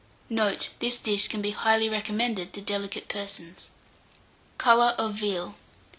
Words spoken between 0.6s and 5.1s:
This dish can be highly recommended to delicate persons. COLOUR